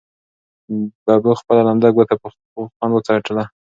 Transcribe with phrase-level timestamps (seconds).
[1.05, 2.27] ببو خپله لمده ګوته په
[2.75, 3.43] خوند وڅټله.